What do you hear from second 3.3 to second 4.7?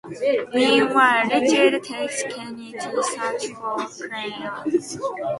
for Claire.